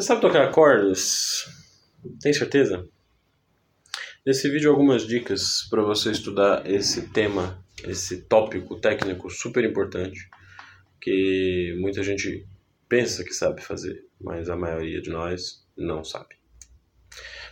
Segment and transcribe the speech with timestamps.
[0.00, 1.44] Você sabe tocar acordes?
[2.22, 2.88] Tem certeza?
[4.24, 10.26] Nesse vídeo algumas dicas para você estudar esse tema, esse tópico técnico super importante
[11.02, 12.46] que muita gente
[12.88, 16.34] pensa que sabe fazer, mas a maioria de nós não sabe.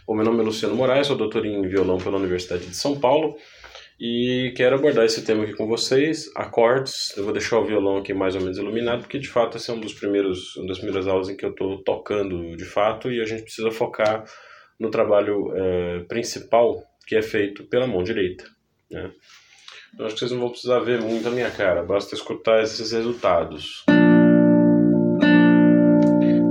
[0.06, 3.37] Bom, meu nome é Luciano Moraes, sou doutor em violão pela Universidade de São Paulo
[4.01, 7.16] e quero abordar esse tema aqui com vocês, acordes.
[7.16, 9.75] Eu vou deixar o violão aqui mais ou menos iluminado, porque de fato esse é
[9.75, 13.20] um dos primeiros, uma das primeiras aulas em que eu estou tocando de fato e
[13.20, 14.25] a gente precisa focar
[14.78, 18.45] no trabalho é, principal que é feito pela mão direita.
[18.89, 19.11] Né?
[19.92, 22.92] Então acho que vocês não vão precisar ver muito a minha cara, basta escutar esses
[22.92, 23.84] resultados.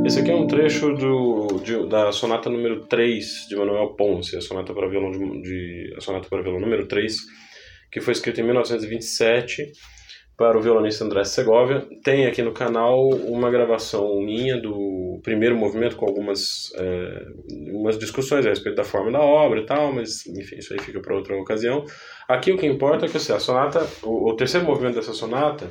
[0.07, 4.41] Esse aqui é um trecho do, de, da sonata número 3 de Manuel Ponce, a
[4.41, 7.17] sonata para violão, de, de, a sonata para violão número 3,
[7.91, 9.71] que foi escrita em 1927
[10.37, 11.87] para o violonista André Segovia.
[12.03, 17.25] Tem aqui no canal uma gravação minha do primeiro movimento com algumas é,
[17.73, 21.01] umas discussões a respeito da forma da obra e tal, mas enfim, isso aí fica
[21.01, 21.83] para outra ocasião.
[22.29, 25.67] Aqui o que importa é que assim, a sonata, o, o terceiro movimento dessa sonata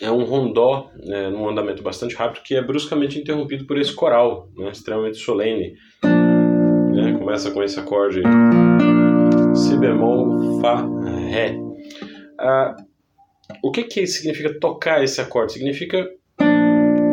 [0.00, 4.48] é um rondó, né, num andamento bastante rápido, que é bruscamente interrompido por esse coral,
[4.56, 5.74] né, extremamente solene.
[6.02, 8.22] Né, começa com esse acorde
[9.54, 10.86] Si bemol, Fá,
[11.28, 11.58] Ré.
[12.38, 12.76] Ah,
[13.62, 15.52] o que, que significa tocar esse acorde?
[15.52, 16.08] Significa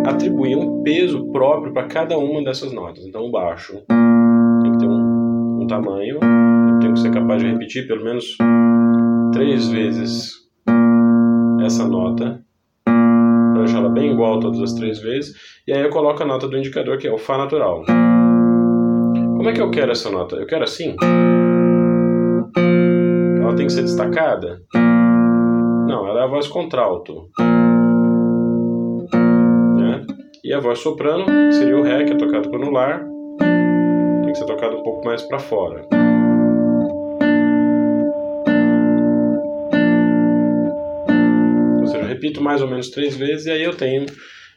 [0.05, 3.05] atribuir um peso próprio para cada uma dessas notas.
[3.05, 3.83] Então, o baixo
[4.63, 6.19] tem que ter um, um tamanho,
[6.79, 8.37] tenho que ser capaz de repetir pelo menos
[9.33, 10.33] três vezes
[11.61, 12.45] essa nota
[13.67, 15.35] deixar ela bem igual todas as três vezes,
[15.67, 17.83] e aí eu coloco a nota do indicador, que é o Fá natural.
[17.85, 20.37] Como é que eu quero essa nota?
[20.37, 20.95] Eu quero assim?
[23.57, 24.61] Tem que ser destacada?
[24.73, 27.29] Não, ela é a voz contralto.
[29.77, 30.05] Né?
[30.43, 33.05] E a voz soprano, que seria o Ré, que é tocado com anular,
[34.23, 35.85] tem que ser tocado um pouco mais para fora.
[42.17, 44.05] repito mais ou menos três vezes e aí eu tenho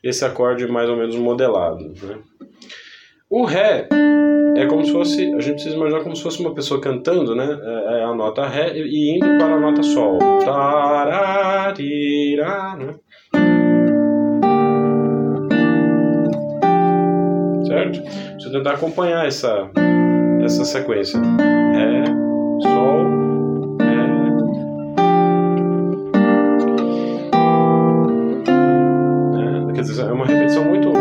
[0.03, 1.93] esse acorde mais ou menos modelado.
[2.03, 2.19] Né?
[3.33, 3.87] O Ré
[4.57, 7.47] é como se fosse, a gente precisa imaginar como se fosse uma pessoa cantando, né?
[7.63, 10.19] É, é a nota Ré e indo para a nota Sol.
[10.45, 11.77] Tararira,
[12.75, 12.97] né?
[17.69, 18.03] Certo?
[18.51, 19.71] Tentar acompanhar essa,
[20.43, 21.21] essa sequência.
[21.21, 22.05] Ré,
[22.63, 23.07] Sol,
[30.01, 31.00] é uma repetição muito.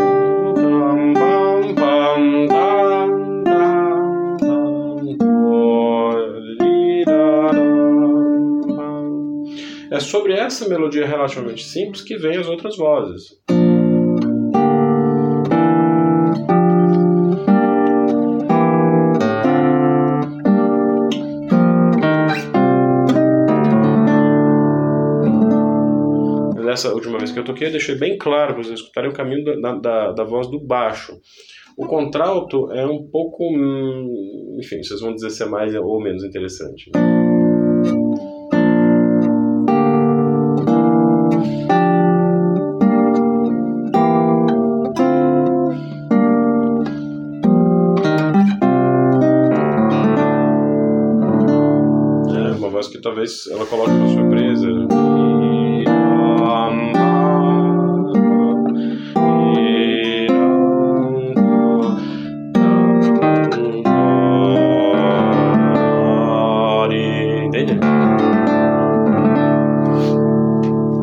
[10.10, 13.38] Sobre essa melodia relativamente simples que vem as outras vozes.
[26.64, 29.44] nessa última vez que eu toquei, eu deixei bem claro para vocês escutarem o caminho
[29.60, 31.18] da, da, da, voz do baixo.
[31.76, 33.44] O contralto é um pouco.
[33.44, 36.90] Hum, enfim, vocês vão dizer se é mais ou menos interessante.
[36.94, 37.49] É
[52.70, 54.66] voz que talvez ela coloque uma surpresa.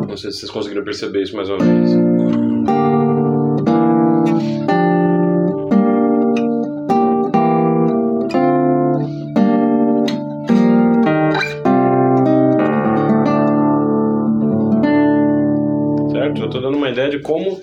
[0.07, 2.56] Não sei se vocês conseguiram perceber isso mais uma vez.
[17.27, 17.61] Como,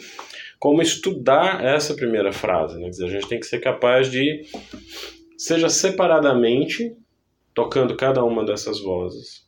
[0.60, 2.78] como estudar essa primeira frase.
[2.78, 2.90] Né?
[2.90, 4.42] Dizer, a gente tem que ser capaz de,
[5.36, 6.94] seja separadamente,
[7.54, 9.44] tocando cada uma dessas vozes,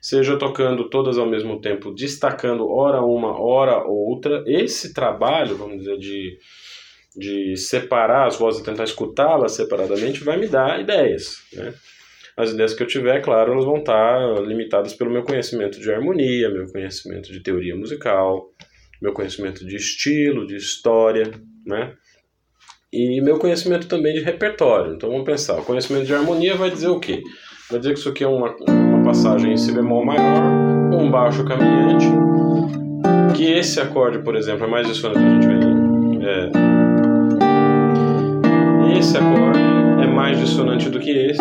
[0.00, 4.42] seja tocando todas ao mesmo tempo, destacando hora uma, hora outra.
[4.46, 6.38] Esse trabalho, vamos dizer, de,
[7.16, 11.36] de separar as vozes e tentar escutá-las separadamente vai me dar ideias.
[11.52, 11.74] Né?
[12.36, 16.48] As ideias que eu tiver, claro, elas vão estar limitadas pelo meu conhecimento de harmonia,
[16.48, 18.50] meu conhecimento de teoria musical,
[19.00, 21.30] meu conhecimento de estilo, de história,
[21.66, 21.92] né?
[22.92, 24.94] E meu conhecimento também de repertório.
[24.94, 27.22] Então vamos pensar, o conhecimento de harmonia vai dizer o quê?
[27.70, 30.42] Vai dizer que isso aqui é uma, uma passagem em Si bemol maior,
[30.92, 32.06] um baixo caminhante,
[33.36, 35.60] que esse acorde, por exemplo, é mais dissonante que a gente vê
[36.26, 36.50] É,
[38.98, 39.60] esse acorde
[40.02, 41.40] é mais dissonante do que esse.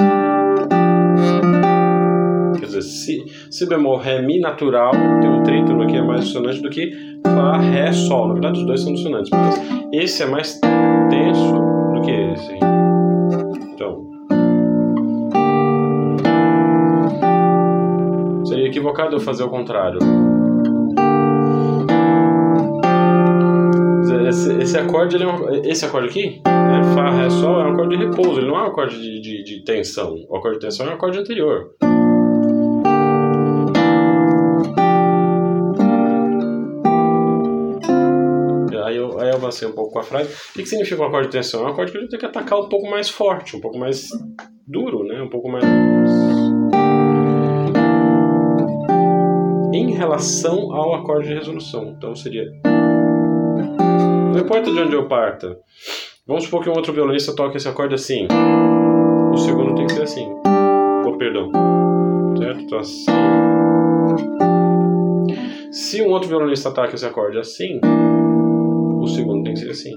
[2.70, 6.70] Dizer, si, si bemol, ré, mi natural, tem um trítono que é mais dissonante do
[6.70, 6.92] que
[7.24, 8.28] fá, ré, sol.
[8.28, 9.60] Na verdade, os dois são dissonantes, mas
[9.92, 10.60] esse é mais
[11.10, 11.54] tenso
[11.94, 12.54] do que esse.
[13.74, 14.08] Então,
[18.46, 20.00] seria equivocado eu fazer o contrário.
[24.28, 27.98] Esse, esse acorde, é um, esse acorde aqui, né, Fá, Ré, Sol, é um acorde
[27.98, 30.24] de repouso, ele não é um acorde de, de, de tensão.
[30.30, 31.72] O acorde de tensão é um acorde anterior.
[39.50, 40.32] Avancei um pouco com a frase.
[40.32, 41.62] O que, que significa um acorde de tensão?
[41.62, 43.78] É um acorde que a gente tem que atacar um pouco mais forte, um pouco
[43.78, 44.08] mais
[44.66, 45.22] duro, né?
[45.22, 45.66] Um pouco mais.
[49.74, 51.96] Em relação ao acorde de resolução.
[51.98, 52.46] Então seria
[54.32, 55.58] não importa de onde eu parta.
[56.28, 58.28] Vamos supor que um outro violonista toque esse acorde assim.
[59.34, 60.28] O segundo tem que ser assim.
[61.06, 61.52] Oh, perdão.
[62.38, 62.62] Certo?
[62.62, 63.06] Então assim.
[65.72, 67.80] Se um outro violonista ataca esse acorde assim,
[69.00, 69.92] o segundo tem que ser assim.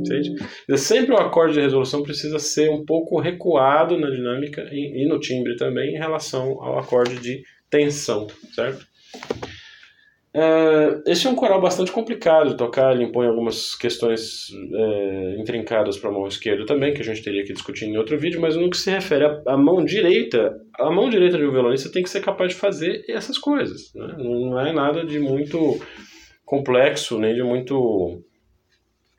[0.00, 0.34] Entende?
[0.76, 5.56] Sempre o acorde de resolução precisa ser um pouco recuado na dinâmica e no timbre
[5.56, 8.86] também em relação ao acorde de tensão, certo?
[10.36, 15.96] Uh, esse é um coral bastante complicado de tocar, ele impõe algumas questões uh, intrincadas
[15.96, 18.56] para a mão esquerda também, que a gente teria que discutir em outro vídeo, mas
[18.56, 22.10] no que se refere à mão direita, a mão direita de um violonista tem que
[22.10, 23.92] ser capaz de fazer essas coisas.
[23.94, 24.16] Né?
[24.18, 25.80] Não é nada de muito
[26.44, 28.22] complexo, nem de muito.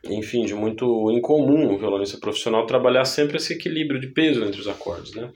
[0.07, 4.67] Enfim, de muito incomum um violonista profissional trabalhar sempre esse equilíbrio de peso entre os
[4.67, 5.15] acordes.
[5.15, 5.31] Né?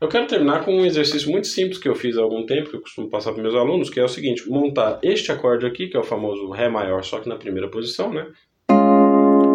[0.00, 2.76] Eu quero terminar com um exercício muito simples que eu fiz há algum tempo, que
[2.76, 5.96] eu costumo passar para meus alunos, que é o seguinte: montar este acorde aqui, que
[5.96, 8.26] é o famoso Ré maior, só que na primeira posição, né?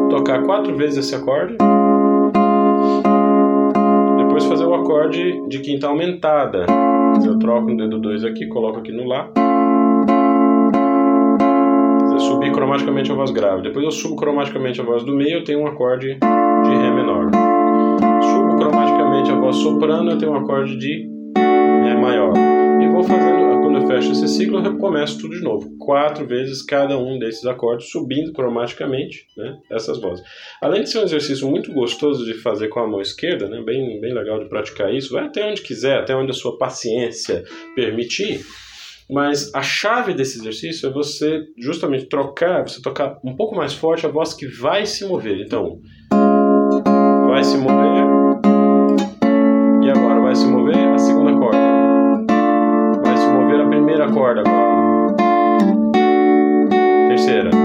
[0.10, 1.56] Tocar quatro vezes esse acorde.
[4.18, 6.66] Depois fazer o acorde de quinta aumentada.
[7.26, 9.32] Eu troco o dedo 2 aqui, coloco aqui no Lá.
[12.28, 13.64] Subir cromaticamente a voz grave.
[13.64, 17.32] Depois eu subo cromaticamente a voz do meio, eu tenho um acorde de Ré menor
[18.62, 22.34] cromaticamente a voz soprano, eu tenho um acorde de Ré maior.
[22.82, 25.76] E vou fazendo, quando eu fecho esse ciclo, eu recomeço tudo de novo.
[25.80, 30.24] Quatro vezes cada um desses acordes, subindo cromaticamente né, essas vozes.
[30.62, 34.00] Além de ser um exercício muito gostoso de fazer com a mão esquerda, né, bem,
[34.00, 37.44] bem legal de praticar isso, vai até onde quiser, até onde a sua paciência
[37.76, 38.42] permitir.
[39.10, 44.06] Mas a chave desse exercício é você justamente trocar, você tocar um pouco mais forte
[44.06, 45.46] a voz que vai se mover.
[45.46, 45.80] Então,
[47.28, 48.22] vai se mover
[50.32, 51.58] vai se mover a segunda corda.
[53.04, 55.16] Vai se mover a primeira corda agora.
[57.10, 57.61] Terceira.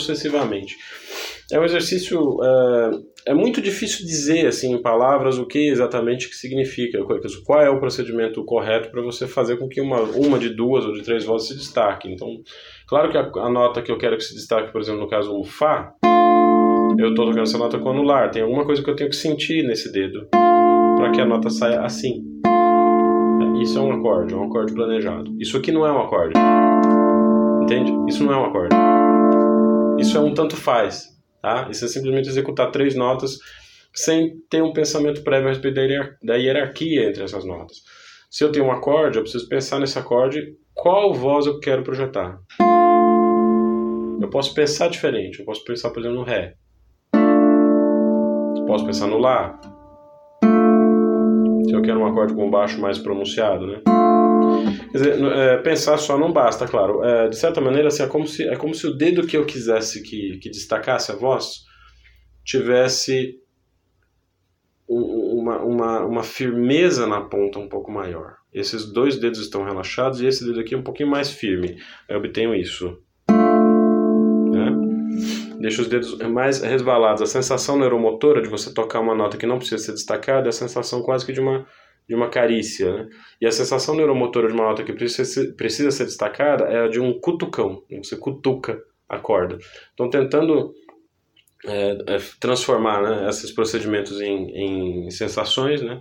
[0.00, 0.76] Sucessivamente.
[1.52, 2.18] É um exercício.
[2.36, 6.98] Uh, é muito difícil dizer assim em palavras o que exatamente que significa,
[7.44, 10.92] qual é o procedimento correto para você fazer com que uma, uma de duas ou
[10.92, 12.10] de três vozes se destaque.
[12.10, 12.28] Então,
[12.88, 15.38] claro que a, a nota que eu quero que se destaque, por exemplo, no caso
[15.38, 15.92] um Fá,
[16.98, 18.30] eu estou tocando essa nota com anular.
[18.30, 21.80] Tem alguma coisa que eu tenho que sentir nesse dedo para que a nota saia
[21.82, 22.22] assim.
[23.60, 25.34] Isso é um acorde, é um acorde planejado.
[25.38, 26.38] Isso aqui não é um acorde.
[27.62, 27.92] Entende?
[28.08, 28.74] Isso não é um acorde.
[30.00, 31.08] Isso é um tanto faz,
[31.42, 31.68] tá?
[31.70, 33.38] Isso é simplesmente executar três notas
[33.94, 35.78] sem ter um pensamento prévio a respeito
[36.22, 37.78] da hierarquia entre essas notas.
[38.30, 42.38] Se eu tenho um acorde, eu preciso pensar nesse acorde, qual voz eu quero projetar.
[44.20, 46.54] Eu posso pensar diferente, eu posso pensar, por exemplo, no Ré.
[48.66, 49.60] Posso pensar no Lá.
[51.64, 53.82] Se eu quero um acorde com baixo mais pronunciado, né?
[54.92, 57.04] Quer dizer, é, pensar só não basta, claro.
[57.04, 59.44] É, de certa maneira, assim, é, como se, é como se o dedo que eu
[59.44, 61.64] quisesse que, que destacasse a voz
[62.44, 63.38] tivesse
[64.88, 68.34] uma, uma, uma firmeza na ponta um pouco maior.
[68.52, 71.76] Esses dois dedos estão relaxados e esse dedo aqui é um pouquinho mais firme.
[72.08, 72.98] Eu obtenho isso.
[74.50, 74.72] Né?
[75.60, 77.22] Deixa os dedos mais resvalados.
[77.22, 80.52] A sensação neuromotora de você tocar uma nota que não precisa ser destacada é a
[80.52, 81.64] sensação quase que de uma
[82.08, 82.92] de uma carícia.
[82.92, 83.08] Né?
[83.40, 87.00] E a sensação neuromotora de uma nota que precisa, precisa ser destacada é a de
[87.00, 89.58] um cutucão, você cutuca a corda.
[89.92, 90.72] Então, tentando
[91.66, 96.00] é, é, transformar né, esses procedimentos em, em sensações, né?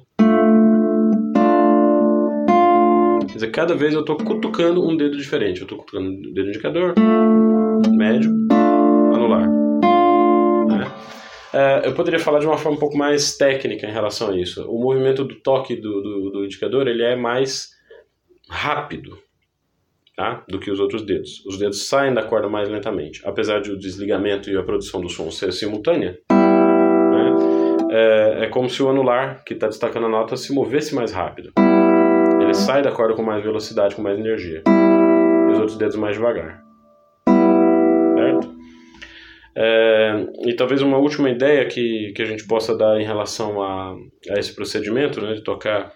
[3.28, 5.60] Quer dizer, cada vez eu estou cutucando um dedo diferente.
[5.60, 6.96] Eu estou cutucando o dedo indicador,
[7.96, 8.32] médio,
[11.60, 14.66] É, eu poderia falar de uma forma um pouco mais técnica em relação a isso.
[14.72, 17.72] O movimento do toque do, do, do indicador ele é mais
[18.50, 19.18] rápido
[20.16, 20.42] tá?
[20.48, 21.46] do que os outros dedos.
[21.46, 23.22] Os dedos saem da corda mais lentamente.
[23.26, 27.36] Apesar de o desligamento e a produção do som ser simultânea, né?
[27.92, 31.52] é, é como se o anular, que está destacando a nota, se movesse mais rápido.
[32.42, 34.64] Ele sai da corda com mais velocidade, com mais energia.
[34.66, 36.69] E os outros dedos mais devagar.
[39.62, 43.94] É, e talvez uma última ideia que, que a gente possa dar em relação a,
[44.30, 45.92] a esse procedimento né, de tocar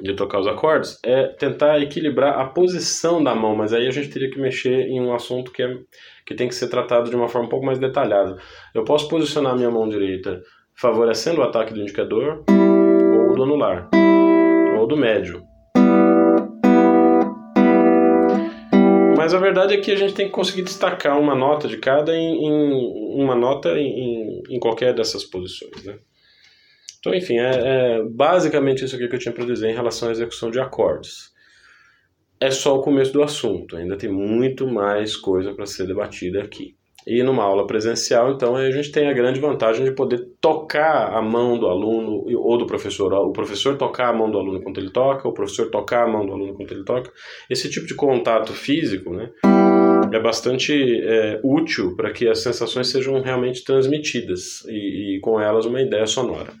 [0.00, 4.08] de tocar os acordes é tentar equilibrar a posição da mão, mas aí a gente
[4.08, 5.76] teria que mexer em um assunto que, é,
[6.24, 8.36] que tem que ser tratado de uma forma um pouco mais detalhada.
[8.72, 10.40] Eu posso posicionar minha mão direita
[10.74, 13.90] favorecendo o ataque do indicador ou do anular,
[14.78, 15.49] ou do médio.
[19.20, 22.16] Mas a verdade é que a gente tem que conseguir destacar uma nota de cada
[22.16, 25.84] em, em uma nota em, em, qualquer dessas posições.
[25.84, 25.98] Né?
[26.98, 27.50] Então, enfim, é,
[27.98, 31.34] é, basicamente isso aqui que eu tinha para dizer em relação à execução de acordes.
[32.40, 36.74] É só o começo do assunto, ainda tem muito mais coisa para ser debatida aqui.
[37.06, 41.22] E numa aula presencial, então, a gente tem a grande vantagem de poder tocar a
[41.22, 44.90] mão do aluno ou do professor, o professor tocar a mão do aluno enquanto ele
[44.90, 47.10] toca, o professor tocar a mão do aluno enquanto ele toca.
[47.48, 49.30] Esse tipo de contato físico né,
[50.12, 55.64] é bastante é, útil para que as sensações sejam realmente transmitidas e, e, com elas
[55.64, 56.52] uma ideia sonora.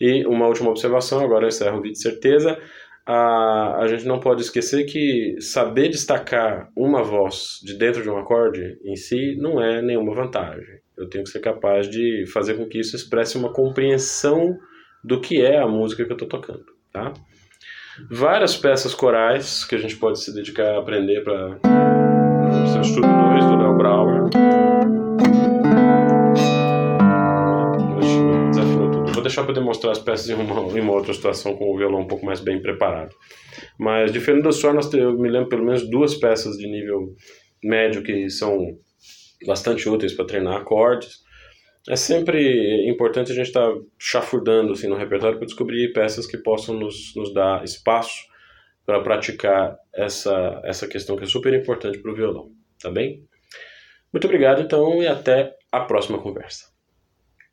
[0.00, 2.58] E uma última observação, agora eu encerro o vídeo de certeza
[3.06, 8.18] a, a gente não pode esquecer que saber destacar uma voz de dentro de um
[8.18, 10.80] acorde em si não é nenhuma vantagem.
[10.98, 14.58] Eu tenho que ser capaz de fazer com que isso expresse uma compreensão
[15.04, 17.12] do que é a música que eu estou tocando, tá?
[18.10, 21.60] Várias peças corais que a gente pode se dedicar a aprender para
[22.76, 25.05] o estudo 2 do Léo Brauer.
[29.26, 32.06] Deixar para demonstrar as peças em uma, em uma outra situação com o violão um
[32.06, 33.14] pouco mais bem preparado.
[33.78, 37.14] Mas de Fernando Sor, nós eu me lembro pelo menos duas peças de nível
[37.62, 38.78] médio que são
[39.46, 41.24] bastante úteis para treinar acordes.
[41.88, 46.38] É sempre importante a gente estar tá chafurdando assim, no repertório para descobrir peças que
[46.38, 48.24] possam nos, nos dar espaço
[48.84, 53.24] para praticar essa, essa questão que é super importante para o violão, tá bem?
[54.12, 56.75] Muito obrigado então e até a próxima conversa.